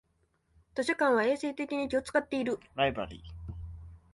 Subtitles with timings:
[0.73, 2.59] 図書館は衛生面に気をつかっている